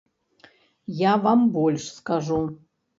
Я 1.03 1.13
вам 1.27 1.47
больш 1.59 1.89
скажу. 2.01 2.45